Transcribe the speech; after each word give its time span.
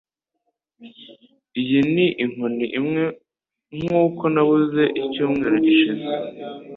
Iyi 1.61 1.79
ni 1.93 2.05
ikooni 2.25 2.65
imwe 2.79 3.03
nkuko 3.75 4.23
nabuze 4.33 4.83
icyumweru 5.03 5.55
gishize. 5.65 6.07